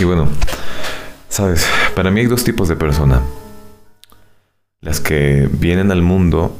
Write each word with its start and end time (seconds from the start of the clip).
Y 0.00 0.04
bueno, 0.04 0.28
sabes, 1.28 1.66
para 1.94 2.10
mí 2.10 2.20
hay 2.20 2.26
dos 2.26 2.42
tipos 2.42 2.68
de 2.68 2.76
persona. 2.76 3.20
Las 4.80 4.98
que 4.98 5.46
vienen 5.52 5.90
al 5.92 6.00
mundo 6.00 6.56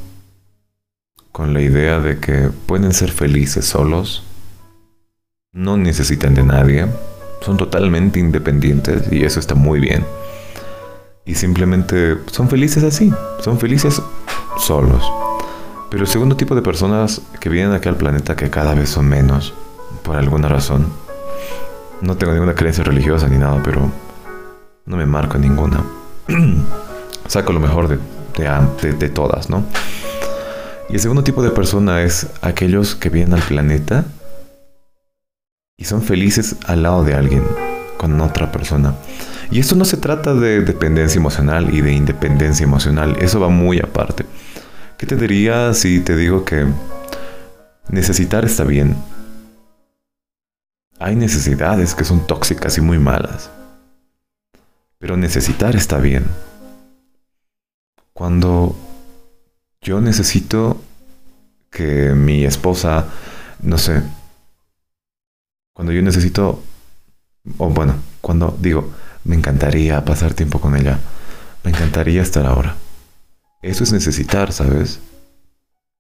con 1.33 1.55
la 1.55 1.63
idea 1.63 2.01
de 2.01 2.19
que 2.19 2.51
pueden 2.67 2.93
ser 2.93 3.11
felices 3.11 3.65
solos, 3.65 4.25
no 5.53 5.79
necesitan 5.79 6.35
de 6.35 6.43
nadie, 6.43 6.87
son 7.41 7.57
totalmente 7.57 8.21
independientes 8.21 9.11
y 9.11 9.25
eso 9.25 9.41
está 9.41 9.55
muy 9.55 9.81
bien. 9.81 10.05
Y 11.25 11.35
simplemente 11.35 12.19
son 12.31 12.51
felices 12.51 12.85
así, 12.85 13.11
son 13.43 13.59
felices 13.59 14.03
solos. 14.59 15.03
Pero 15.91 16.03
el 16.03 16.11
segundo 16.11 16.37
tipo 16.37 16.55
de 16.55 16.61
personas 16.61 17.23
que 17.41 17.49
vienen 17.49 17.73
aquí 17.73 17.89
al 17.89 17.97
planeta 17.97 18.37
que 18.37 18.51
cada 18.51 18.75
vez 18.75 18.91
son 18.91 19.09
menos, 19.09 19.55
por 20.03 20.17
alguna 20.17 20.49
razón. 20.49 21.10
No 22.03 22.17
tengo 22.17 22.33
ninguna 22.33 22.55
creencia 22.55 22.83
religiosa 22.83 23.29
ni 23.29 23.37
nada, 23.37 23.61
pero 23.63 23.91
no 24.87 24.97
me 24.97 25.07
marco 25.07 25.39
ninguna. 25.39 25.85
Saco 27.27 27.53
lo 27.53 27.61
mejor 27.61 27.89
de, 27.89 27.99
de, 28.83 28.93
de 28.93 29.09
todas, 29.09 29.51
¿no? 29.51 29.65
Y 30.89 30.95
el 30.95 31.01
segundo 31.01 31.23
tipo 31.23 31.43
de 31.43 31.51
persona 31.51 32.03
es 32.03 32.27
aquellos 32.43 32.97
que 32.97 33.11
vienen 33.11 33.35
al 33.35 33.43
planeta 33.43 34.05
y 35.77 35.85
son 35.85 36.03
felices 36.03 36.57
al 36.67 36.83
lado 36.83 37.05
de 37.05 37.15
alguien, 37.15 37.45
con 37.97 38.21
otra 38.21 38.51
persona. 38.51 38.95
Y 39.51 39.61
esto 39.61 39.77
no 39.77 39.85
se 39.85 39.97
trata 39.97 40.35
de 40.35 40.61
dependencia 40.61 41.19
emocional 41.19 41.75
y 41.75 41.81
de 41.81 41.93
independencia 41.93 42.65
emocional, 42.65 43.17
eso 43.21 43.41
va 43.41 43.49
muy 43.49 43.79
aparte. 43.79 44.25
¿Qué 44.97 45.07
te 45.07 45.17
diría 45.17 45.73
si 45.75 46.01
te 46.01 46.17
digo 46.17 46.45
que 46.45 46.67
necesitar 47.89 48.45
está 48.45 48.65
bien? 48.65 48.97
Hay 51.03 51.17
necesidades 51.17 51.95
que 51.95 52.05
son 52.05 52.27
tóxicas 52.27 52.77
y 52.77 52.83
muy 52.83 52.99
malas, 52.99 53.51
pero 54.99 55.17
necesitar 55.17 55.75
está 55.75 55.97
bien. 55.97 56.27
Cuando 58.13 58.77
yo 59.81 60.03
necesito 60.03 60.79
que 61.71 62.11
mi 62.11 62.45
esposa, 62.45 63.07
no 63.63 63.79
sé, 63.79 64.03
cuando 65.73 65.95
yo 65.95 66.03
necesito, 66.03 66.63
o 67.57 67.71
bueno, 67.71 67.95
cuando 68.21 68.55
digo, 68.61 68.91
me 69.25 69.37
encantaría 69.37 70.05
pasar 70.05 70.35
tiempo 70.35 70.61
con 70.61 70.77
ella, 70.77 70.99
me 71.65 71.71
encantaría 71.71 72.21
estar 72.21 72.45
ahora. 72.45 72.77
Eso 73.63 73.85
es 73.85 73.93
necesitar, 73.93 74.53
¿sabes? 74.53 75.01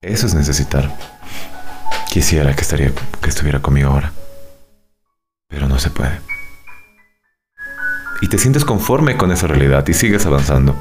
Eso 0.02 0.26
es 0.26 0.34
necesitar. 0.34 0.94
Quisiera 2.10 2.54
que, 2.54 2.92
que 3.22 3.28
estuviera 3.30 3.62
conmigo 3.62 3.88
ahora, 3.88 4.12
pero 5.50 5.68
no 5.68 5.78
se 5.78 5.90
puede. 5.90 6.20
Y 8.22 8.28
te 8.28 8.38
sientes 8.38 8.64
conforme 8.64 9.16
con 9.16 9.32
esa 9.32 9.46
realidad 9.46 9.86
y 9.88 9.92
sigues 9.92 10.24
avanzando. 10.24 10.74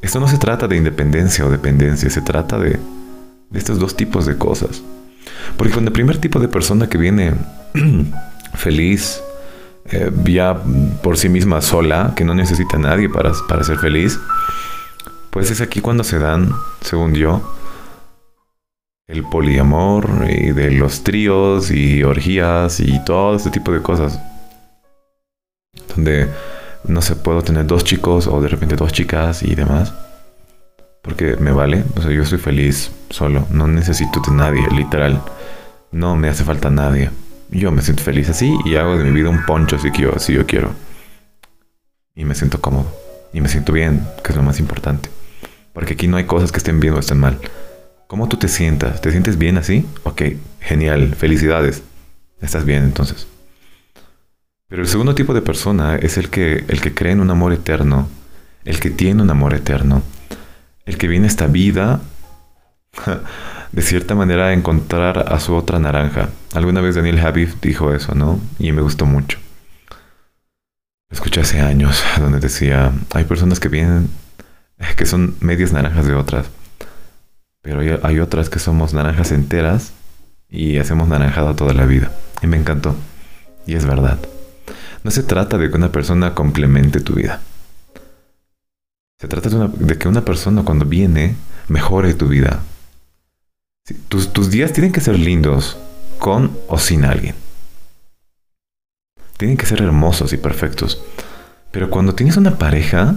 Esto 0.00 0.20
no 0.20 0.28
se 0.28 0.38
trata 0.38 0.68
de 0.68 0.76
independencia 0.76 1.44
o 1.44 1.50
dependencia, 1.50 2.10
se 2.10 2.20
trata 2.20 2.58
de, 2.58 2.78
de 3.50 3.58
estos 3.58 3.78
dos 3.78 3.96
tipos 3.96 4.26
de 4.26 4.36
cosas. 4.36 4.82
Porque 5.56 5.72
con 5.72 5.84
el 5.84 5.92
primer 5.92 6.18
tipo 6.18 6.38
de 6.38 6.48
persona 6.48 6.88
que 6.88 6.98
viene 6.98 7.34
feliz, 8.54 9.22
eh, 9.86 10.10
ya 10.24 10.60
por 11.02 11.16
sí 11.16 11.28
misma 11.28 11.60
sola, 11.62 12.12
que 12.16 12.24
no 12.24 12.34
necesita 12.34 12.76
a 12.76 12.80
nadie 12.80 13.08
para, 13.08 13.32
para 13.48 13.64
ser 13.64 13.78
feliz, 13.78 14.18
pues 15.30 15.50
es 15.50 15.60
aquí 15.60 15.80
cuando 15.80 16.04
se 16.04 16.18
dan, 16.18 16.52
según 16.82 17.14
yo, 17.14 17.42
el 19.12 19.24
poliamor 19.24 20.26
y 20.28 20.52
de 20.52 20.70
los 20.70 21.04
tríos 21.04 21.70
y 21.70 22.02
orgías 22.02 22.80
y 22.80 22.98
todo 23.04 23.36
este 23.36 23.50
tipo 23.50 23.70
de 23.70 23.82
cosas. 23.82 24.18
Donde 25.94 26.28
no 26.84 27.02
sé, 27.02 27.14
puedo 27.16 27.42
tener 27.42 27.66
dos 27.66 27.84
chicos 27.84 28.26
o 28.26 28.40
de 28.40 28.48
repente 28.48 28.74
dos 28.74 28.92
chicas 28.92 29.42
y 29.42 29.54
demás. 29.54 29.92
Porque 31.02 31.36
me 31.36 31.52
vale, 31.52 31.84
o 31.96 32.00
sea, 32.00 32.10
yo 32.10 32.22
estoy 32.22 32.38
feliz 32.38 32.90
solo, 33.10 33.46
no 33.50 33.68
necesito 33.68 34.20
de 34.20 34.32
nadie, 34.32 34.66
literal. 34.70 35.20
No 35.90 36.16
me 36.16 36.28
hace 36.28 36.44
falta 36.44 36.70
nadie. 36.70 37.10
Yo 37.50 37.70
me 37.70 37.82
siento 37.82 38.02
feliz 38.02 38.30
así 38.30 38.56
y 38.64 38.76
hago 38.76 38.96
de 38.96 39.04
mi 39.04 39.10
vida 39.10 39.28
un 39.28 39.44
poncho 39.44 39.78
si 39.78 39.90
yo, 39.90 40.18
si 40.18 40.32
yo 40.32 40.46
quiero. 40.46 40.70
Y 42.14 42.24
me 42.24 42.34
siento 42.34 42.60
cómodo. 42.62 42.86
Y 43.34 43.42
me 43.42 43.48
siento 43.48 43.72
bien, 43.72 44.06
que 44.24 44.32
es 44.32 44.36
lo 44.36 44.42
más 44.42 44.58
importante. 44.58 45.10
Porque 45.74 45.94
aquí 45.94 46.08
no 46.08 46.16
hay 46.16 46.24
cosas 46.24 46.50
que 46.50 46.58
estén 46.58 46.80
bien 46.80 46.94
o 46.94 46.98
estén 46.98 47.18
mal. 47.18 47.38
¿Cómo 48.12 48.28
tú 48.28 48.36
te 48.36 48.48
sientas? 48.48 49.00
¿Te 49.00 49.10
sientes 49.10 49.38
bien 49.38 49.56
así? 49.56 49.86
Ok, 50.02 50.20
genial, 50.60 51.14
felicidades. 51.14 51.82
Estás 52.42 52.66
bien 52.66 52.82
entonces. 52.82 53.26
Pero 54.68 54.82
el 54.82 54.88
segundo 54.88 55.14
tipo 55.14 55.32
de 55.32 55.40
persona 55.40 55.96
es 55.96 56.18
el 56.18 56.28
que, 56.28 56.62
el 56.68 56.82
que 56.82 56.92
cree 56.92 57.12
en 57.12 57.22
un 57.22 57.30
amor 57.30 57.54
eterno, 57.54 58.06
el 58.66 58.80
que 58.80 58.90
tiene 58.90 59.22
un 59.22 59.30
amor 59.30 59.54
eterno, 59.54 60.02
el 60.84 60.98
que 60.98 61.08
viene 61.08 61.24
a 61.24 61.28
esta 61.28 61.46
vida 61.46 62.02
de 63.72 63.80
cierta 63.80 64.14
manera 64.14 64.48
a 64.48 64.52
encontrar 64.52 65.32
a 65.32 65.40
su 65.40 65.54
otra 65.54 65.78
naranja. 65.78 66.28
Alguna 66.52 66.82
vez 66.82 66.96
Daniel 66.96 67.18
Habib 67.18 67.58
dijo 67.62 67.94
eso, 67.94 68.14
¿no? 68.14 68.38
Y 68.58 68.72
me 68.72 68.82
gustó 68.82 69.06
mucho. 69.06 69.38
Escuché 71.08 71.40
hace 71.40 71.62
años, 71.62 72.04
donde 72.18 72.40
decía, 72.40 72.92
hay 73.14 73.24
personas 73.24 73.58
que 73.58 73.70
vienen, 73.70 74.10
que 74.98 75.06
son 75.06 75.34
medias 75.40 75.72
naranjas 75.72 76.06
de 76.06 76.14
otras, 76.14 76.50
pero 77.62 77.80
hay, 78.02 78.18
otras 78.18 78.50
que 78.50 78.58
somos 78.58 78.92
naranjas 78.92 79.30
enteras 79.30 79.92
y 80.50 80.78
hacemos 80.78 81.08
naranjada 81.08 81.54
toda 81.54 81.72
la 81.72 81.86
vida. 81.86 82.10
Y 82.42 82.48
me 82.48 82.56
encantó. 82.56 82.96
Y 83.66 83.76
es 83.76 83.86
verdad. 83.86 84.18
No 85.04 85.12
se 85.12 85.22
trata 85.22 85.58
de 85.58 85.70
que 85.70 85.76
una 85.76 85.92
persona 85.92 86.34
complemente 86.34 87.00
tu 87.00 87.14
vida. 87.14 87.40
Se 89.20 89.28
trata 89.28 89.48
de, 89.48 89.96
que 89.96 90.08
una 90.08 90.24
persona 90.24 90.64
cuando 90.64 90.84
viene 90.84 91.36
mejore 91.68 92.14
tu 92.14 92.26
vida. 92.26 92.60
tus, 94.08 94.32
tus 94.32 94.50
días 94.50 94.72
tienen 94.72 94.90
que 94.92 95.00
ser 95.00 95.16
lindos 95.16 95.78
con 96.18 96.58
o 96.66 96.78
sin 96.78 97.04
alguien. 97.04 97.36
Tienen 99.36 99.56
que 99.56 99.66
ser 99.66 99.82
hermosos 99.82 100.32
y 100.32 100.36
perfectos. 100.36 101.00
Pero 101.70 101.90
cuando 101.90 102.16
tienes 102.16 102.36
una 102.36 102.58
pareja, 102.58 103.16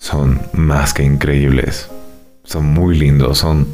son 0.00 0.40
más 0.54 0.92
que 0.92 1.04
increíbles. 1.04 1.88
Son 2.42 2.64
muy 2.64 2.98
lindos, 2.98 3.38
son... 3.38 3.68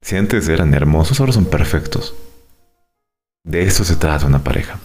Si 0.00 0.16
antes 0.16 0.48
eran 0.48 0.72
hermosos, 0.72 1.20
ahora 1.20 1.32
son 1.32 1.44
perfectos. 1.44 2.14
De 3.44 3.62
eso 3.62 3.84
se 3.84 3.96
trata 3.96 4.26
una 4.26 4.42
pareja. 4.42 4.78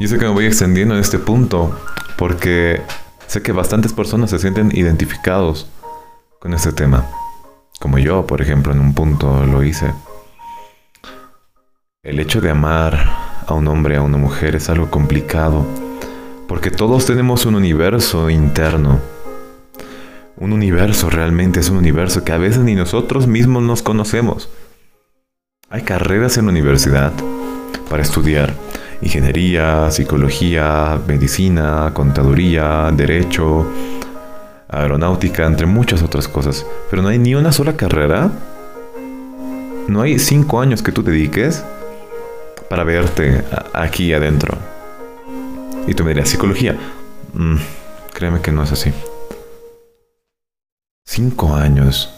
Yo 0.00 0.08
sé 0.08 0.18
que 0.18 0.24
me 0.24 0.32
voy 0.32 0.46
extendiendo 0.46 0.94
en 0.94 1.00
este 1.00 1.18
punto 1.18 1.78
porque 2.16 2.82
sé 3.26 3.42
que 3.42 3.52
bastantes 3.52 3.92
personas 3.92 4.30
se 4.30 4.38
sienten 4.38 4.70
identificados 4.74 5.68
con 6.40 6.54
este 6.54 6.72
tema. 6.72 7.06
Como 7.80 7.98
yo, 7.98 8.26
por 8.26 8.40
ejemplo, 8.40 8.72
en 8.72 8.80
un 8.80 8.94
punto 8.94 9.44
lo 9.44 9.62
hice. 9.62 9.92
El 12.02 12.18
hecho 12.18 12.40
de 12.40 12.50
amar 12.50 12.98
a 13.46 13.52
un 13.54 13.68
hombre, 13.68 13.96
a 13.96 14.02
una 14.02 14.16
mujer, 14.16 14.56
es 14.56 14.68
algo 14.68 14.90
complicado. 14.90 15.83
Porque 16.48 16.70
todos 16.70 17.06
tenemos 17.06 17.46
un 17.46 17.54
universo 17.54 18.28
interno. 18.30 19.00
Un 20.36 20.52
universo 20.52 21.10
realmente 21.10 21.60
es 21.60 21.70
un 21.70 21.78
universo 21.78 22.24
que 22.24 22.32
a 22.32 22.38
veces 22.38 22.58
ni 22.58 22.74
nosotros 22.74 23.26
mismos 23.26 23.62
nos 23.62 23.82
conocemos. 23.82 24.50
Hay 25.70 25.82
carreras 25.82 26.36
en 26.36 26.46
la 26.46 26.52
universidad 26.52 27.12
para 27.88 28.02
estudiar 28.02 28.52
ingeniería, 29.00 29.90
psicología, 29.90 30.98
medicina, 31.06 31.90
contaduría, 31.94 32.90
derecho, 32.92 33.66
aeronáutica, 34.68 35.46
entre 35.46 35.66
muchas 35.66 36.02
otras 36.02 36.28
cosas. 36.28 36.66
Pero 36.90 37.02
no 37.02 37.08
hay 37.08 37.18
ni 37.18 37.34
una 37.34 37.52
sola 37.52 37.76
carrera. 37.76 38.30
No 39.88 40.02
hay 40.02 40.18
cinco 40.18 40.60
años 40.60 40.82
que 40.82 40.92
tú 40.92 41.02
dediques 41.02 41.64
para 42.68 42.84
verte 42.84 43.44
aquí 43.72 44.12
adentro. 44.12 44.56
Y 45.86 45.94
tú 45.94 46.04
me 46.04 46.10
dirías, 46.10 46.28
psicología. 46.28 46.78
Mm, 47.34 47.56
créeme 48.12 48.40
que 48.40 48.52
no 48.52 48.62
es 48.62 48.72
así. 48.72 48.92
Cinco 51.04 51.54
años. 51.54 52.12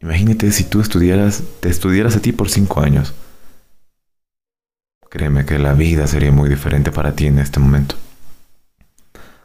Imagínate 0.00 0.52
si 0.52 0.64
tú 0.64 0.80
estudiaras, 0.80 1.42
te 1.60 1.68
estudiaras 1.68 2.16
a 2.16 2.20
ti 2.20 2.32
por 2.32 2.50
cinco 2.50 2.80
años. 2.80 3.14
Créeme 5.08 5.44
que 5.44 5.58
la 5.58 5.74
vida 5.74 6.06
sería 6.06 6.32
muy 6.32 6.48
diferente 6.48 6.92
para 6.92 7.12
ti 7.12 7.26
en 7.26 7.38
este 7.38 7.60
momento. 7.60 7.96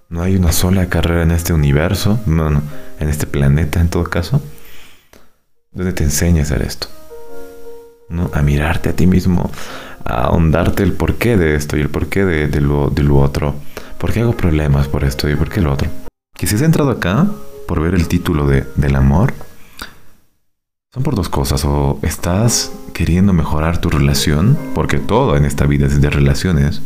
No 0.10 0.24
hay 0.24 0.36
una 0.36 0.51
sola 0.51 0.90
carrera 0.90 1.24
en 1.24 1.31
este 1.31 1.54
universo, 1.54 2.19
no, 2.25 2.48
en 3.00 3.10
este 3.10 3.28
planeta 3.28 3.80
en 3.80 3.90
todo 3.90 4.04
caso, 4.04 4.42
donde 5.72 5.94
te 5.94 6.04
enseñe 6.04 6.40
a 6.40 6.42
hacer 6.44 6.63
esto. 6.63 6.88
¿no? 8.10 8.31
A 8.34 8.42
mirarte 8.42 8.90
a 8.90 8.96
ti 8.96 9.07
mismo, 9.07 9.51
ahondarte 10.06 10.84
el 10.84 10.94
porqué 10.94 11.38
de 11.38 11.56
esto 11.56 11.78
y 11.78 11.81
el 11.81 11.90
porqué 11.90 12.25
de, 12.25 12.48
de 12.48 12.62
lo 12.62 13.18
otro. 13.18 13.56
¿Por 13.98 14.13
qué 14.13 14.22
hago 14.22 14.34
problemas 14.34 14.88
por 14.88 15.04
esto 15.04 15.30
y 15.30 15.36
por 15.36 15.50
qué 15.50 15.62
lo 15.62 15.74
otro? 15.74 15.90
Que 16.34 16.48
si 16.48 16.56
has 16.56 16.62
entrado 16.62 16.90
acá 16.90 17.28
por 17.68 17.81
ver 17.81 17.94
el 17.94 18.07
título 18.07 18.48
de, 18.48 18.66
del 18.75 18.96
amor, 18.96 19.34
son 20.94 21.04
por 21.04 21.16
dos 21.16 21.28
cosas. 21.28 21.66
O 21.66 22.00
estás 22.01 22.72
queriendo 22.94 23.34
mejorar 23.34 23.80
tu 23.80 23.90
relación, 23.90 24.57
porque 24.74 24.98
todo 24.98 25.36
en 25.36 25.46
esta 25.46 25.66
vida 25.66 25.86
es 25.86 26.01
de 26.01 26.10
relaciones, 26.10 26.81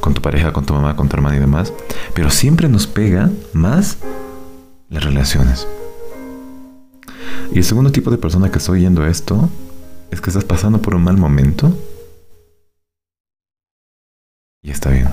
con 0.00 0.12
tu 0.12 0.20
pareja, 0.20 0.52
con 0.52 0.66
tu 0.66 0.74
mamá, 0.74 0.96
con 0.96 1.08
tu 1.08 1.16
hermana 1.16 1.36
y 1.36 1.40
demás, 1.40 1.72
pero 2.14 2.30
siempre 2.30 2.68
nos 2.68 2.86
pega 2.86 3.30
más 3.52 3.98
las 4.88 5.04
relaciones. 5.04 5.66
Y 7.52 7.58
el 7.58 7.64
segundo 7.64 7.92
tipo 7.92 8.10
de 8.10 8.18
persona 8.18 8.50
que 8.50 8.58
estoy 8.58 8.80
oyendo 8.80 9.06
esto 9.06 9.48
es 10.10 10.20
que 10.20 10.30
estás 10.30 10.44
pasando 10.44 10.82
por 10.82 10.94
un 10.94 11.04
mal 11.04 11.16
momento 11.16 11.72
está 14.80 14.88
bien. 14.88 15.10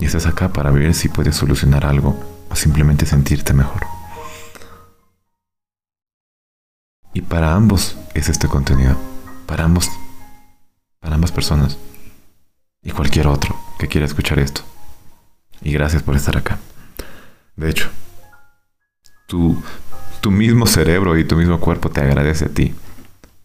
Y 0.00 0.06
estás 0.06 0.26
acá 0.26 0.48
para 0.48 0.72
ver 0.72 0.92
si 0.94 1.08
puedes 1.08 1.36
solucionar 1.36 1.86
algo 1.86 2.18
o 2.50 2.56
simplemente 2.56 3.06
sentirte 3.06 3.52
mejor. 3.52 3.86
Y 7.14 7.22
para 7.22 7.54
ambos 7.54 7.96
es 8.14 8.28
este 8.28 8.48
contenido. 8.48 8.96
Para 9.46 9.64
ambos. 9.64 9.88
Para 10.98 11.14
ambas 11.14 11.30
personas. 11.30 11.78
Y 12.82 12.90
cualquier 12.90 13.28
otro 13.28 13.56
que 13.78 13.86
quiera 13.86 14.04
escuchar 14.04 14.40
esto. 14.40 14.62
Y 15.60 15.72
gracias 15.72 16.02
por 16.02 16.16
estar 16.16 16.36
acá. 16.36 16.58
De 17.54 17.70
hecho, 17.70 17.88
tu, 19.28 19.62
tu 20.20 20.32
mismo 20.32 20.66
cerebro 20.66 21.16
y 21.16 21.24
tu 21.24 21.36
mismo 21.36 21.60
cuerpo 21.60 21.88
te 21.88 22.00
agradece 22.00 22.46
a 22.46 22.48
ti. 22.48 22.74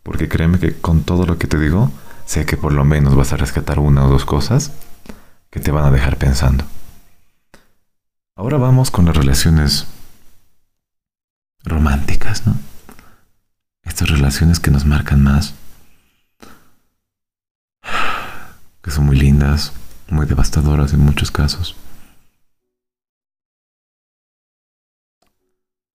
Porque 0.01 0.27
créeme 0.27 0.57
que 0.57 0.73
con 0.73 1.03
todo 1.03 1.27
lo 1.27 1.37
que 1.37 1.45
te 1.45 1.59
digo, 1.59 1.91
sé 2.25 2.47
que 2.47 2.57
por 2.57 2.73
lo 2.73 2.83
menos 2.83 3.15
vas 3.15 3.33
a 3.33 3.37
rescatar 3.37 3.77
una 3.77 4.03
o 4.03 4.09
dos 4.09 4.25
cosas 4.25 4.71
que 5.49 5.59
te 5.59 5.71
van 5.71 5.85
a 5.85 5.91
dejar 5.91 6.17
pensando. 6.17 6.65
Ahora 8.35 8.57
vamos 8.57 8.91
con 8.91 9.05
las 9.05 9.17
relaciones 9.17 9.87
románticas, 11.63 12.45
¿no? 12.45 12.55
Estas 13.83 14.09
relaciones 14.09 14.59
que 14.59 14.71
nos 14.71 14.85
marcan 14.85 15.23
más, 15.23 15.53
que 18.81 18.91
son 18.91 19.05
muy 19.05 19.17
lindas, 19.17 19.73
muy 20.09 20.25
devastadoras 20.25 20.93
en 20.93 20.99
muchos 20.99 21.31
casos. 21.31 21.75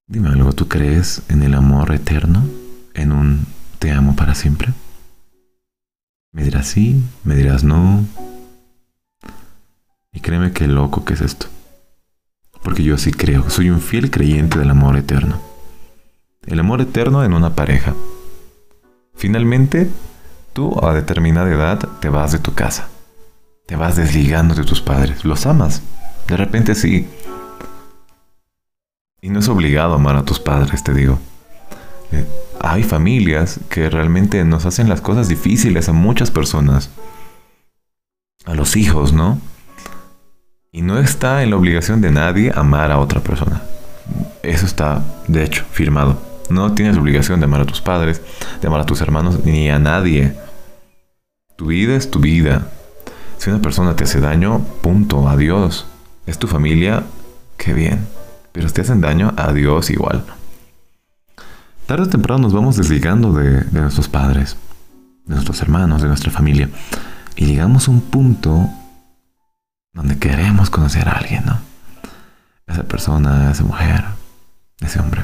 Dime 0.06 0.28
algo, 0.28 0.52
¿tú 0.52 0.68
crees 0.68 1.22
en 1.28 1.42
el 1.42 1.54
amor 1.54 1.92
eterno? 1.92 2.46
¿En 2.92 3.12
un 3.12 3.46
te 3.78 3.92
amo 3.92 4.14
para 4.14 4.34
siempre? 4.34 4.74
Me 6.32 6.44
dirás 6.44 6.66
sí, 6.66 7.02
me 7.24 7.34
dirás 7.34 7.64
no. 7.64 8.04
Y 10.12 10.20
créeme 10.20 10.52
qué 10.52 10.66
loco 10.68 11.04
que 11.04 11.14
es 11.14 11.22
esto. 11.22 11.46
Porque 12.62 12.82
yo 12.82 12.98
sí 12.98 13.12
creo, 13.12 13.48
soy 13.50 13.70
un 13.70 13.80
fiel 13.80 14.10
creyente 14.10 14.58
del 14.58 14.70
amor 14.70 14.96
eterno. 14.96 15.40
El 16.46 16.60
amor 16.60 16.80
eterno 16.80 17.24
en 17.24 17.32
una 17.32 17.54
pareja. 17.54 17.94
Finalmente, 19.14 19.90
tú 20.52 20.78
a 20.84 20.92
determinada 20.92 21.50
edad 21.50 21.88
te 22.00 22.08
vas 22.08 22.32
de 22.32 22.38
tu 22.38 22.54
casa. 22.54 22.88
Te 23.66 23.76
vas 23.76 23.96
desligando 23.96 24.54
de 24.54 24.64
tus 24.64 24.80
padres. 24.80 25.24
Los 25.24 25.46
amas. 25.46 25.82
De 26.28 26.36
repente 26.36 26.74
sí. 26.74 27.08
Y 29.20 29.30
no 29.30 29.38
es 29.38 29.48
obligado 29.48 29.94
amar 29.94 30.16
a 30.16 30.24
tus 30.24 30.40
padres, 30.40 30.84
te 30.84 30.92
digo. 30.92 31.18
Eh, 32.10 32.26
hay 32.60 32.82
familias 32.82 33.60
que 33.68 33.88
realmente 33.88 34.44
nos 34.44 34.66
hacen 34.66 34.88
las 34.88 35.00
cosas 35.00 35.28
difíciles 35.28 35.88
a 35.88 35.92
muchas 35.92 36.30
personas. 36.30 36.90
A 38.44 38.54
los 38.54 38.76
hijos, 38.76 39.12
¿no? 39.12 39.38
Y 40.74 40.80
no 40.80 40.98
está 40.98 41.42
en 41.42 41.50
la 41.50 41.56
obligación 41.56 42.00
de 42.00 42.10
nadie 42.10 42.50
amar 42.54 42.90
a 42.92 42.98
otra 42.98 43.20
persona. 43.20 43.60
Eso 44.42 44.64
está, 44.64 45.02
de 45.28 45.44
hecho, 45.44 45.66
firmado. 45.70 46.18
No 46.48 46.72
tienes 46.72 46.96
obligación 46.96 47.40
de 47.40 47.44
amar 47.44 47.60
a 47.60 47.66
tus 47.66 47.82
padres, 47.82 48.22
de 48.58 48.68
amar 48.68 48.80
a 48.80 48.86
tus 48.86 49.02
hermanos, 49.02 49.44
ni 49.44 49.68
a 49.68 49.78
nadie. 49.78 50.34
Tu 51.56 51.66
vida 51.66 51.94
es 51.94 52.10
tu 52.10 52.20
vida. 52.20 52.68
Si 53.36 53.50
una 53.50 53.60
persona 53.60 53.96
te 53.96 54.04
hace 54.04 54.22
daño, 54.22 54.60
punto, 54.80 55.28
adiós. 55.28 55.84
Es 56.24 56.38
tu 56.38 56.46
familia, 56.46 57.02
qué 57.58 57.74
bien. 57.74 58.06
Pero 58.52 58.66
si 58.66 58.72
te 58.72 58.80
hacen 58.80 59.02
daño, 59.02 59.34
adiós 59.36 59.90
igual. 59.90 60.24
Tarde 61.84 62.04
o 62.04 62.08
temprano 62.08 62.44
nos 62.44 62.54
vamos 62.54 62.78
desligando 62.78 63.34
de, 63.34 63.60
de 63.60 63.80
nuestros 63.82 64.08
padres, 64.08 64.56
de 65.26 65.34
nuestros 65.34 65.60
hermanos, 65.60 66.00
de 66.00 66.08
nuestra 66.08 66.30
familia. 66.30 66.70
Y 67.36 67.44
llegamos 67.44 67.88
a 67.88 67.90
un 67.90 68.00
punto 68.00 68.70
donde 69.92 70.18
queremos 70.18 70.70
conocer 70.70 71.08
a 71.08 71.12
alguien, 71.12 71.44
¿no? 71.44 71.58
Esa 72.66 72.84
persona, 72.84 73.50
esa 73.50 73.64
mujer, 73.64 74.04
ese 74.80 75.00
hombre. 75.00 75.22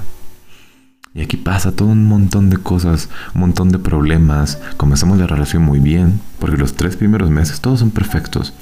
Y 1.14 1.22
aquí 1.22 1.36
pasa 1.36 1.72
todo 1.72 1.88
un 1.88 2.04
montón 2.06 2.50
de 2.50 2.58
cosas, 2.58 3.08
un 3.34 3.40
montón 3.40 3.70
de 3.70 3.78
problemas. 3.78 4.60
Comenzamos 4.76 5.18
la 5.18 5.26
relación 5.26 5.62
muy 5.62 5.80
bien, 5.80 6.20
porque 6.38 6.58
los 6.58 6.74
tres 6.74 6.96
primeros 6.96 7.30
meses 7.30 7.60
todos 7.60 7.80
son 7.80 7.90
perfectos. 7.90 8.52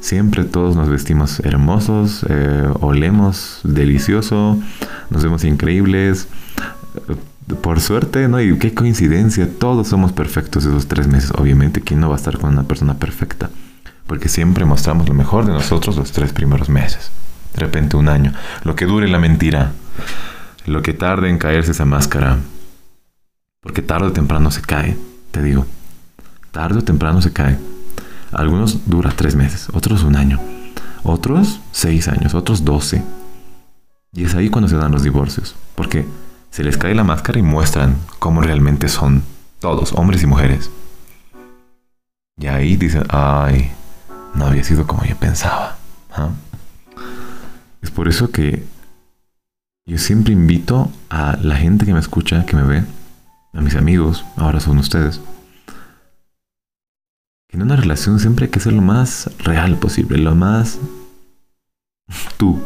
Siempre 0.00 0.44
todos 0.44 0.74
nos 0.76 0.88
vestimos 0.88 1.40
hermosos, 1.40 2.24
eh, 2.28 2.68
olemos 2.80 3.60
delicioso, 3.64 4.58
nos 5.10 5.22
vemos 5.22 5.44
increíbles. 5.44 6.28
Por 7.60 7.80
suerte, 7.80 8.28
¿no? 8.28 8.40
Y 8.40 8.56
qué 8.58 8.74
coincidencia, 8.74 9.48
todos 9.58 9.88
somos 9.88 10.12
perfectos 10.12 10.64
esos 10.64 10.86
tres 10.86 11.08
meses. 11.08 11.32
Obviamente, 11.36 11.80
¿quién 11.80 12.00
no 12.00 12.08
va 12.08 12.14
a 12.14 12.18
estar 12.18 12.38
con 12.38 12.52
una 12.52 12.62
persona 12.62 12.94
perfecta? 12.94 13.50
Porque 14.12 14.28
siempre 14.28 14.66
mostramos 14.66 15.08
lo 15.08 15.14
mejor 15.14 15.46
de 15.46 15.52
nosotros 15.52 15.96
los 15.96 16.12
tres 16.12 16.34
primeros 16.34 16.68
meses. 16.68 17.10
De 17.54 17.60
repente 17.60 17.96
un 17.96 18.10
año. 18.10 18.34
Lo 18.62 18.76
que 18.76 18.84
dure 18.84 19.08
la 19.08 19.18
mentira. 19.18 19.72
Lo 20.66 20.82
que 20.82 20.92
tarde 20.92 21.30
en 21.30 21.38
caerse 21.38 21.70
esa 21.70 21.86
máscara. 21.86 22.36
Porque 23.62 23.80
tarde 23.80 24.08
o 24.08 24.12
temprano 24.12 24.50
se 24.50 24.60
cae, 24.60 24.98
te 25.30 25.40
digo. 25.42 25.64
Tarde 26.50 26.80
o 26.80 26.84
temprano 26.84 27.22
se 27.22 27.32
cae. 27.32 27.58
Algunos 28.32 28.86
dura 28.86 29.14
tres 29.16 29.34
meses, 29.34 29.68
otros 29.72 30.02
un 30.02 30.14
año, 30.14 30.38
otros 31.04 31.60
seis 31.70 32.06
años, 32.06 32.34
otros 32.34 32.66
doce. 32.66 33.02
Y 34.12 34.24
es 34.24 34.34
ahí 34.34 34.50
cuando 34.50 34.68
se 34.68 34.76
dan 34.76 34.92
los 34.92 35.04
divorcios. 35.04 35.56
Porque 35.74 36.04
se 36.50 36.62
les 36.62 36.76
cae 36.76 36.94
la 36.94 37.02
máscara 37.02 37.38
y 37.38 37.42
muestran 37.42 37.96
cómo 38.18 38.42
realmente 38.42 38.90
son 38.90 39.22
todos, 39.58 39.94
hombres 39.94 40.22
y 40.22 40.26
mujeres. 40.26 40.70
Y 42.36 42.48
ahí 42.48 42.76
dicen, 42.76 43.04
ay, 43.08 43.72
no 44.34 44.46
había 44.46 44.64
sido 44.64 44.86
como 44.86 45.04
yo 45.04 45.16
pensaba. 45.16 45.78
Es 47.80 47.90
por 47.90 48.08
eso 48.08 48.30
que 48.30 48.64
yo 49.86 49.98
siempre 49.98 50.32
invito 50.32 50.90
a 51.10 51.36
la 51.36 51.56
gente 51.56 51.84
que 51.84 51.92
me 51.92 52.00
escucha, 52.00 52.46
que 52.46 52.56
me 52.56 52.62
ve, 52.62 52.84
a 53.52 53.60
mis 53.60 53.74
amigos, 53.74 54.24
ahora 54.36 54.60
son 54.60 54.78
ustedes, 54.78 55.20
que 57.48 57.56
en 57.56 57.62
una 57.62 57.76
relación 57.76 58.20
siempre 58.20 58.46
hay 58.46 58.50
que 58.50 58.60
ser 58.60 58.72
lo 58.72 58.82
más 58.82 59.30
real 59.38 59.76
posible, 59.76 60.18
lo 60.18 60.34
más 60.34 60.78
tú. 62.36 62.62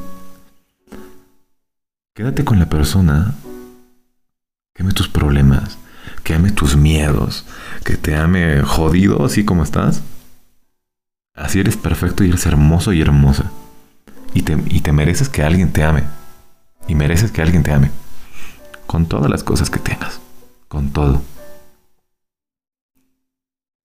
Quédate 2.14 2.45
con 2.45 2.59
la 2.59 2.69
persona 2.69 3.35
que 4.75 4.83
ame 4.83 4.93
tus 4.93 5.09
problemas, 5.09 5.79
que 6.23 6.35
ame 6.35 6.50
tus 6.50 6.76
miedos, 6.76 7.47
que 7.85 7.97
te 7.97 8.17
ame 8.17 8.62
jodido 8.62 9.25
así 9.25 9.45
como 9.45 9.62
estás 9.62 10.02
Así 11.37 11.61
eres 11.61 11.76
perfecto 11.76 12.25
y 12.25 12.31
eres 12.31 12.47
hermoso 12.47 12.95
y 12.95 13.02
hermosa. 13.02 13.52
Y 14.33 14.43
te, 14.43 14.57
y 14.66 14.81
te 14.81 14.93
mereces 14.93 15.28
que 15.28 15.43
alguien 15.43 15.71
te 15.71 15.85
ame. 15.85 16.02
Y 16.88 16.95
mereces 16.95 17.31
que 17.31 17.43
alguien 17.43 17.62
te 17.62 17.73
ame. 17.73 17.90
Con 18.87 19.07
todas 19.07 19.31
las 19.31 19.45
cosas 19.45 19.69
que 19.69 19.78
tengas. 19.78 20.21
Con 20.69 20.90
todo. 20.90 21.23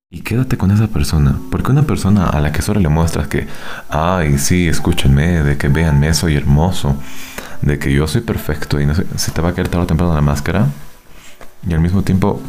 Y 0.10 0.22
quédate 0.22 0.58
con 0.58 0.72
esa 0.72 0.88
persona. 0.88 1.40
Porque 1.52 1.72
una 1.72 1.84
persona 1.84 2.30
a 2.30 2.40
la 2.40 2.54
que 2.54 2.62
solo 2.62 2.80
le 2.80 2.90
muestras 2.90 3.28
que, 3.28 3.48
ay, 3.90 4.38
sí, 4.38 4.68
escúchenme, 4.68 5.44
de 5.44 5.58
que 5.58 5.68
véanme, 5.68 6.14
soy 6.14 6.36
hermoso, 6.36 6.96
de 7.62 7.80
que 7.80 7.94
yo 7.94 8.08
soy 8.08 8.22
perfecto 8.22 8.80
y 8.80 8.86
no 8.86 8.96
sé, 8.96 9.06
se 9.16 9.32
te 9.32 9.42
va 9.42 9.50
a 9.50 9.54
caer 9.54 9.68
tarde 9.68 9.84
o 9.84 9.88
temprano 9.88 10.14
la 10.14 10.22
máscara. 10.22 10.68
Y 11.68 11.74
al 11.74 11.82
mismo 11.82 12.02
tiempo, 12.02 12.42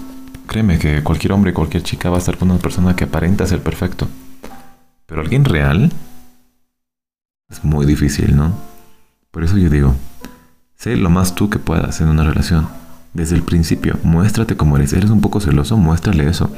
créeme 0.46 0.78
que 0.78 1.02
cualquier 1.02 1.32
hombre, 1.32 1.52
cualquier 1.52 1.82
chica 1.82 2.08
va 2.10 2.16
a 2.16 2.18
estar 2.18 2.36
con 2.36 2.50
una 2.50 2.60
persona 2.60 2.96
que 2.96 3.04
aparenta 3.04 3.46
ser 3.46 3.62
perfecto. 3.62 4.08
Pero 5.06 5.20
alguien 5.20 5.44
real 5.44 5.90
es 7.48 7.64
muy 7.64 7.86
difícil, 7.86 8.36
¿no? 8.36 8.52
Por 9.30 9.44
eso 9.44 9.56
yo 9.56 9.70
digo, 9.70 9.94
sé 10.76 10.96
lo 10.96 11.10
más 11.10 11.34
tú 11.34 11.50
que 11.50 11.58
puedas 11.58 12.00
en 12.00 12.08
una 12.08 12.24
relación. 12.24 12.68
Desde 13.14 13.36
el 13.36 13.42
principio, 13.42 13.98
muéstrate 14.02 14.56
como 14.56 14.76
eres. 14.76 14.92
Eres 14.92 15.10
un 15.10 15.20
poco 15.20 15.40
celoso, 15.40 15.76
muéstrale 15.76 16.28
eso. 16.28 16.50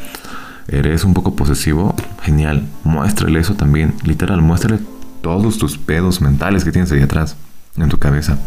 Eres 0.68 1.04
un 1.04 1.14
poco 1.14 1.34
posesivo, 1.34 1.94
genial. 2.22 2.66
Muéstrale 2.84 3.40
eso 3.40 3.54
también. 3.54 3.94
Literal, 4.04 4.40
muéstrale 4.40 4.80
todos 5.20 5.58
tus 5.58 5.78
pedos 5.78 6.20
mentales 6.20 6.64
que 6.64 6.72
tienes 6.72 6.92
ahí 6.92 7.00
atrás, 7.00 7.36
en 7.76 7.88
tu 7.88 7.98
cabeza. 7.98 8.38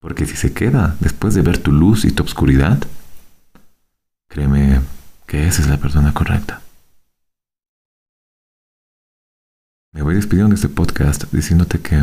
Porque 0.00 0.24
si 0.24 0.36
se 0.36 0.52
queda 0.54 0.96
después 1.00 1.34
de 1.34 1.42
ver 1.42 1.58
tu 1.58 1.72
luz 1.72 2.04
y 2.04 2.10
tu 2.10 2.22
obscuridad, 2.22 2.78
créeme 4.28 4.80
que 5.26 5.46
esa 5.46 5.60
es 5.60 5.68
la 5.68 5.76
persona 5.76 6.14
correcta. 6.14 6.62
Me 9.92 10.02
voy 10.02 10.14
despidiendo 10.14 10.50
de 10.50 10.54
este 10.54 10.68
podcast 10.68 11.24
diciéndote 11.32 11.80
que 11.80 11.96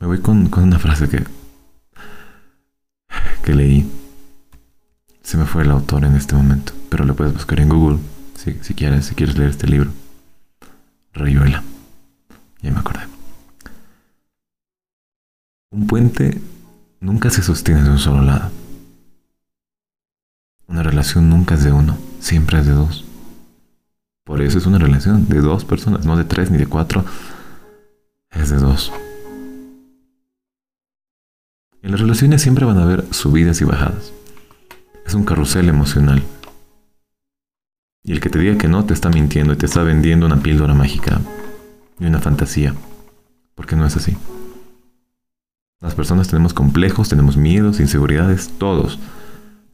me 0.00 0.06
voy 0.06 0.20
con, 0.20 0.52
una 0.52 0.78
frase 0.78 1.08
que, 1.08 1.24
que 3.42 3.54
leí. 3.54 3.90
Se 5.22 5.36
me 5.36 5.44
fue 5.44 5.62
el 5.62 5.70
autor 5.70 6.04
en 6.04 6.14
este 6.14 6.34
momento, 6.34 6.72
pero 6.90 7.04
lo 7.04 7.16
puedes 7.16 7.32
buscar 7.32 7.60
en 7.60 7.68
Google 7.70 7.98
si, 8.34 8.54
si 8.62 8.74
quieres, 8.74 9.06
si 9.06 9.14
quieres 9.14 9.36
leer 9.36 9.50
este 9.50 9.66
libro. 9.66 9.90
Rayuela. 11.12 11.62
Ya 12.60 12.70
me 12.70 12.80
acordé. 12.80 13.00
Un 15.70 15.86
puente 15.86 16.40
nunca 17.00 17.30
se 17.30 17.42
sostiene 17.42 17.82
de 17.82 17.90
un 17.90 17.98
solo 17.98 18.22
lado. 18.22 18.50
Una 20.66 20.82
relación 20.82 21.30
nunca 21.30 21.54
es 21.54 21.64
de 21.64 21.72
uno, 21.72 21.96
siempre 22.20 22.60
es 22.60 22.66
de 22.66 22.72
dos. 22.72 23.07
Por 24.28 24.42
eso 24.42 24.58
es 24.58 24.66
una 24.66 24.76
relación 24.76 25.26
de 25.26 25.40
dos 25.40 25.64
personas, 25.64 26.04
no 26.04 26.14
de 26.14 26.24
tres 26.24 26.50
ni 26.50 26.58
de 26.58 26.66
cuatro, 26.66 27.02
es 28.30 28.50
de 28.50 28.58
dos. 28.58 28.92
En 31.80 31.92
las 31.92 31.98
relaciones 31.98 32.42
siempre 32.42 32.66
van 32.66 32.76
a 32.76 32.82
haber 32.82 33.06
subidas 33.10 33.62
y 33.62 33.64
bajadas. 33.64 34.12
Es 35.06 35.14
un 35.14 35.24
carrusel 35.24 35.70
emocional. 35.70 36.22
Y 38.04 38.12
el 38.12 38.20
que 38.20 38.28
te 38.28 38.38
diga 38.38 38.58
que 38.58 38.68
no 38.68 38.84
te 38.84 38.92
está 38.92 39.08
mintiendo 39.08 39.54
y 39.54 39.56
te 39.56 39.64
está 39.64 39.82
vendiendo 39.82 40.26
una 40.26 40.42
píldora 40.42 40.74
mágica 40.74 41.22
y 41.98 42.04
una 42.04 42.20
fantasía. 42.20 42.74
Porque 43.54 43.76
no 43.76 43.86
es 43.86 43.96
así. 43.96 44.14
Las 45.80 45.94
personas 45.94 46.28
tenemos 46.28 46.52
complejos, 46.52 47.08
tenemos 47.08 47.38
miedos, 47.38 47.80
inseguridades, 47.80 48.50
todos 48.58 48.98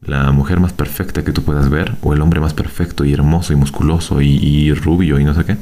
la 0.07 0.31
mujer 0.33 0.61
más 0.61 0.73
perfecta 0.73 1.25
que 1.25 1.33
tú 1.33 1.43
puedas 1.43 1.71
ver, 1.71 1.97
o 2.03 2.13
el 2.13 2.21
hombre 2.21 2.41
más 2.41 2.55
perfecto 2.55 3.05
y 3.05 3.13
hermoso 3.13 3.53
y 3.53 3.57
musculoso 3.57 4.21
y, 4.21 4.73
rubio 4.75 5.19
y 5.19 5.25
no 5.25 5.35
sé 5.35 5.45
qué, 5.45 5.57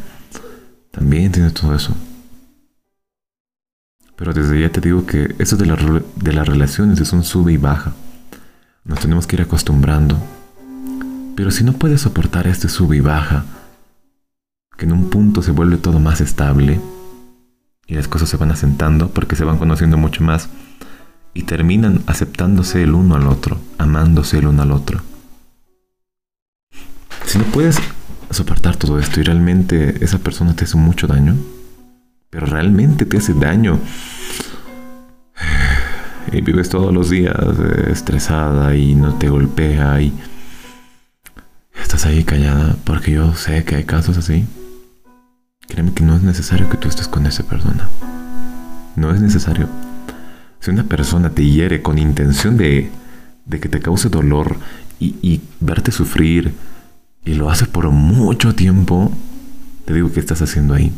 también 0.91 1.33
tiene 1.33 1.51
todo 1.51 1.75
eso. 1.75 1.95
Pero 4.17 4.33
desde 4.33 4.61
ya 4.61 4.69
te 4.71 4.81
digo 4.81 5.07
que 5.07 5.35
eso 5.39 5.57
de, 5.57 6.03
de 6.17 6.33
las 6.33 6.47
relaciones 6.47 7.01
es 7.01 7.13
un 7.13 7.25
sube 7.25 7.53
y 7.53 7.57
baja. 7.57 7.93
Nos 8.85 9.01
tenemos 9.01 9.27
que 9.27 9.37
ir 9.37 9.43
acostumbrando. 9.43 10.17
Pero 11.35 11.51
si 11.51 11.65
no 11.65 11.73
puedes 11.73 12.03
soportar 12.03 12.47
este 12.47 12.69
sube 12.69 12.99
y 12.99 13.01
baja, 13.01 13.45
que 14.77 14.85
en 14.85 14.93
un 14.93 15.11
punto 15.11 15.43
se 15.43 15.53
vuelve 15.53 15.77
todo 15.77 15.99
más 15.99 16.21
estable 16.21 16.81
y 17.87 17.95
las 17.95 18.09
cosas 18.09 18.29
se 18.29 18.37
van 18.37 18.51
asentando 18.51 19.11
porque 19.11 19.37
se 19.37 19.45
van 19.45 19.59
conociendo 19.59 19.97
mucho 19.97 20.23
más, 20.23 20.49
y 21.35 21.43
terminan 21.43 22.03
aceptándose 22.07 22.83
el 22.83 22.95
uno 22.95 23.15
al 23.15 23.27
otro, 23.27 23.59
amándose 23.79 24.39
el 24.39 24.47
uno 24.47 24.63
al 24.63 24.73
otro. 24.73 25.01
Si 27.27 27.39
no 27.39 27.45
puedes 27.45 27.79
soportar 28.31 28.77
todo 28.77 28.99
esto 28.99 29.21
y 29.21 29.23
realmente 29.23 30.05
esa 30.05 30.19
persona 30.19 30.55
te 30.55 30.65
hace 30.65 30.77
mucho 30.77 31.07
daño, 31.07 31.37
pero 32.31 32.47
realmente 32.47 33.05
te 33.05 33.19
hace 33.19 33.35
daño, 33.35 33.79
y 36.31 36.41
vives 36.41 36.69
todos 36.69 36.93
los 36.95 37.11
días 37.11 37.35
eh, 37.37 37.91
estresada 37.91 38.75
y 38.75 38.95
no 38.95 39.15
te 39.15 39.29
golpea 39.29 40.01
y 40.01 40.13
estás 41.81 42.07
ahí 42.07 42.25
callada, 42.25 42.77
porque 42.85 43.13
yo 43.13 43.35
sé 43.35 43.65
que 43.65 43.77
hay 43.77 43.85
casos 43.85 44.17
así, 44.17 44.47
créeme 45.69 45.93
que 45.93 46.05
no 46.05 46.17
es 46.17 46.23
necesario 46.23 46.69
que 46.69 46.77
tú 46.77 46.89
estés 46.89 47.09
con 47.09 47.27
esa 47.27 47.43
persona. 47.45 47.89
No 48.97 49.15
es 49.15 49.21
necesario. 49.21 49.69
Si 50.63 50.71
una 50.71 50.85
persona 50.85 51.31
te 51.31 51.45
hiere 51.45 51.83
con 51.83 51.99
intención 51.99 52.57
de, 52.57 52.89
que 53.51 53.69
te 53.69 53.81
cause 53.81 54.09
dolor 54.09 54.59
y, 55.01 55.41
verte 55.59 55.91
sufrir 55.91 56.55
y 57.25 57.35
lo 57.35 57.51
hace 57.51 57.67
por 57.67 57.91
mucho 57.91 58.55
tiempo, 58.55 59.11
te 59.85 59.93
digo 59.93 60.13
que 60.13 60.21
estás 60.21 60.41
haciendo 60.41 60.75
ahí. 60.75 60.93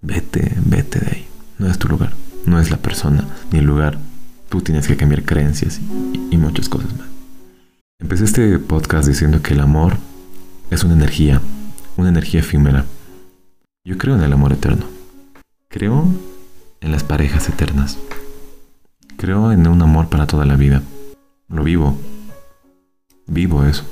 Vete, 0.00 0.56
vete 0.64 0.98
de 0.98 1.06
ahí. 1.08 1.26
No 1.58 1.66
es 1.66 1.78
tu 1.78 1.88
lugar, 1.88 2.14
no 2.46 2.58
es 2.58 2.70
la 2.70 2.78
persona 2.78 3.28
ni 3.52 3.58
el 3.58 3.66
lugar. 3.66 3.98
Tú 4.48 4.62
tienes 4.62 4.88
que 4.88 4.96
cambiar 4.96 5.24
creencias 5.24 5.78
y, 5.78 6.34
y 6.34 6.38
muchas 6.38 6.70
cosas 6.70 6.90
más. 6.96 7.08
Empecé 8.00 8.24
este 8.24 8.58
podcast 8.58 9.06
diciendo 9.06 9.42
que 9.42 9.52
el 9.52 9.60
amor 9.60 9.98
es 10.70 10.84
una 10.84 10.94
energía, 10.94 11.42
una 11.98 12.08
energía 12.08 12.40
efímera. 12.40 12.86
Yo 13.84 13.98
creo 13.98 14.14
en 14.14 14.22
el 14.22 14.32
amor 14.32 14.54
eterno. 14.54 14.86
Creo 15.68 16.08
en 16.80 16.92
las 16.92 17.04
parejas 17.04 17.46
eternas. 17.50 17.98
Creo 19.16 19.52
en 19.52 19.66
un 19.66 19.82
amor 19.82 20.08
para 20.08 20.26
toda 20.26 20.44
la 20.44 20.56
vida. 20.56 20.82
Lo 21.48 21.64
vivo. 21.64 21.96
Vivo 23.26 23.64
eso. 23.64 23.84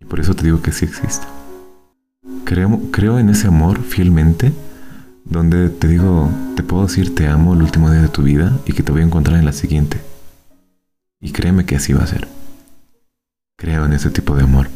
Y 0.00 0.04
por 0.04 0.20
eso 0.20 0.34
te 0.34 0.44
digo 0.44 0.62
que 0.62 0.72
sí 0.72 0.84
existe. 0.84 1.26
Creo, 2.44 2.80
creo 2.90 3.18
en 3.18 3.30
ese 3.30 3.48
amor 3.48 3.82
fielmente, 3.82 4.52
donde 5.24 5.68
te 5.70 5.88
digo, 5.88 6.30
te 6.54 6.62
puedo 6.62 6.86
decir 6.86 7.14
te 7.14 7.26
amo 7.26 7.54
el 7.54 7.62
último 7.62 7.90
día 7.90 8.02
de 8.02 8.08
tu 8.08 8.22
vida 8.22 8.56
y 8.66 8.72
que 8.72 8.82
te 8.82 8.92
voy 8.92 9.00
a 9.00 9.06
encontrar 9.06 9.38
en 9.38 9.44
la 9.44 9.52
siguiente. 9.52 10.00
Y 11.20 11.32
créeme 11.32 11.64
que 11.64 11.76
así 11.76 11.92
va 11.92 12.04
a 12.04 12.06
ser. 12.06 12.28
Creo 13.56 13.86
en 13.86 13.94
ese 13.94 14.10
tipo 14.10 14.36
de 14.36 14.44
amor. 14.44 14.68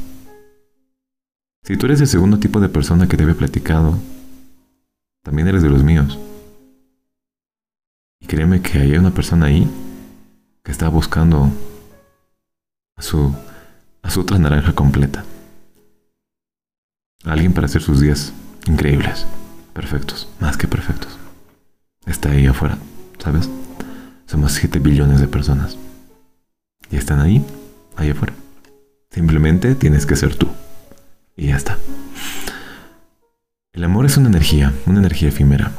Si 1.62 1.76
tú 1.76 1.86
eres 1.86 2.00
el 2.00 2.08
segundo 2.08 2.38
tipo 2.38 2.60
de 2.60 2.68
persona 2.68 3.06
que 3.06 3.16
te 3.16 3.22
había 3.22 3.36
platicado, 3.36 3.98
también 5.22 5.46
eres 5.46 5.62
de 5.62 5.68
los 5.68 5.84
míos. 5.84 6.18
Y 8.20 8.26
créeme 8.26 8.62
que 8.62 8.78
hay 8.78 8.96
una 8.96 9.10
persona 9.10 9.46
ahí 9.46 9.68
que 10.62 10.70
está 10.70 10.88
buscando 10.88 11.50
a 12.96 13.02
su, 13.02 13.34
a 14.02 14.10
su 14.10 14.20
otra 14.20 14.38
naranja 14.38 14.74
completa. 14.74 15.24
Alguien 17.24 17.52
para 17.52 17.66
hacer 17.66 17.82
sus 17.82 18.00
días 18.00 18.32
increíbles, 18.66 19.26
perfectos, 19.72 20.28
más 20.38 20.56
que 20.56 20.68
perfectos. 20.68 21.18
Está 22.06 22.30
ahí 22.30 22.46
afuera, 22.46 22.78
¿sabes? 23.18 23.48
Somos 24.26 24.52
7 24.52 24.78
billones 24.78 25.20
de 25.20 25.28
personas. 25.28 25.76
Y 26.90 26.96
están 26.96 27.20
ahí, 27.20 27.44
ahí 27.96 28.10
afuera. 28.10 28.34
Simplemente 29.10 29.74
tienes 29.74 30.06
que 30.06 30.16
ser 30.16 30.36
tú. 30.36 30.48
Y 31.36 31.48
ya 31.48 31.56
está. 31.56 31.78
El 33.72 33.84
amor 33.84 34.06
es 34.06 34.16
una 34.16 34.28
energía, 34.28 34.72
una 34.86 34.98
energía 34.98 35.28
efímera, 35.28 35.72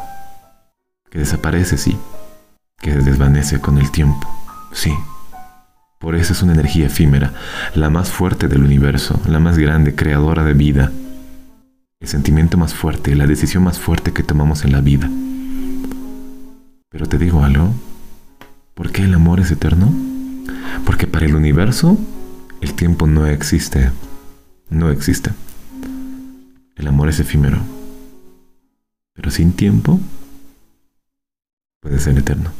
que 1.09 1.19
desaparece, 1.19 1.77
sí, 1.77 1.97
que 2.81 2.91
se 2.91 3.01
desvanece 3.01 3.59
con 3.59 3.77
el 3.77 3.91
tiempo. 3.91 4.27
Sí. 4.73 4.93
Por 5.99 6.15
eso 6.15 6.33
es 6.33 6.41
una 6.41 6.53
energía 6.53 6.87
efímera, 6.87 7.33
la 7.75 7.91
más 7.91 8.09
fuerte 8.09 8.47
del 8.47 8.63
universo, 8.63 9.21
la 9.27 9.39
más 9.39 9.57
grande, 9.57 9.93
creadora 9.93 10.43
de 10.43 10.53
vida. 10.53 10.91
El 11.99 12.07
sentimiento 12.07 12.57
más 12.57 12.73
fuerte, 12.73 13.15
la 13.15 13.27
decisión 13.27 13.63
más 13.63 13.77
fuerte 13.77 14.11
que 14.11 14.23
tomamos 14.23 14.65
en 14.65 14.71
la 14.71 14.81
vida. 14.81 15.07
Pero 16.89 17.05
te 17.05 17.19
digo 17.19 17.43
algo, 17.43 17.71
¿por 18.73 18.91
qué 18.91 19.03
el 19.03 19.13
amor 19.13 19.39
es 19.39 19.51
eterno? 19.51 19.93
Porque 20.85 21.05
para 21.05 21.27
el 21.27 21.35
universo 21.35 21.99
el 22.61 22.73
tiempo 22.73 23.05
no 23.05 23.27
existe. 23.27 23.91
No 24.69 24.89
existe. 24.89 25.31
El 26.75 26.87
amor 26.87 27.09
es 27.09 27.19
efímero. 27.19 27.59
Pero 29.13 29.29
sin 29.29 29.53
tiempo 29.53 29.99
puede 31.79 31.99
ser 31.99 32.17
eterno. 32.17 32.51